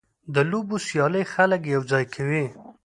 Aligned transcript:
د 0.33 0.35
لوبو 0.51 0.75
سیالۍ 0.87 1.23
خلک 1.33 1.61
یوځای 1.75 2.05
کوي. 2.13 2.45